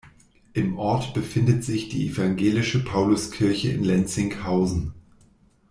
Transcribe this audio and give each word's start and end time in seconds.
Im 0.53 0.79
Ort 0.79 1.13
befindet 1.13 1.63
sich 1.63 1.89
die 1.89 2.07
evangelische 2.07 2.83
Paulus-Kirche 2.83 3.69
in 3.69 3.83
Lenzinghausen. 3.83 4.95